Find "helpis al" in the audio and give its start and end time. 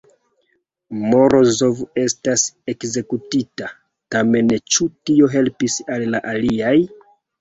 5.35-6.09